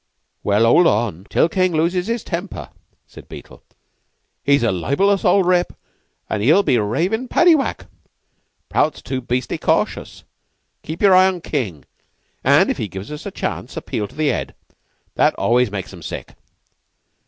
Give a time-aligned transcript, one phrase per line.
[0.41, 2.71] "Well, hold on, till King loses his temper,"
[3.05, 3.61] said Beetle.
[4.43, 5.73] "He's a libelous old rip,
[6.27, 7.85] an' he'll be in a ravin' paddy wack.
[8.67, 10.23] Prout's too beastly cautious.
[10.81, 11.85] Keep your eye on King,
[12.43, 14.55] and, if he gives us a chance, appeal to the Head.
[15.13, 16.33] That always makes 'em sick."